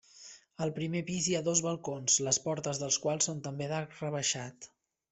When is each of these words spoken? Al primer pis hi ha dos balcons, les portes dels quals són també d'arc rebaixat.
Al 0.65 0.71
primer 0.77 1.01
pis 1.09 1.27
hi 1.33 1.37
ha 1.39 1.43
dos 1.49 1.61
balcons, 1.67 2.17
les 2.31 2.41
portes 2.49 2.83
dels 2.85 3.01
quals 3.07 3.31
són 3.31 3.45
també 3.51 3.71
d'arc 3.75 3.99
rebaixat. 4.03 4.73